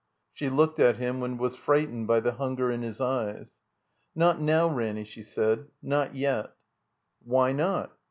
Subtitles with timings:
[0.19, 3.55] * She looked at him and was frightened by the hunger in his eyes.
[4.17, 5.67] ''Not now, Ranny," she said.
[5.83, 6.55] *'Not yet."
[7.23, 7.95] ''Why not?"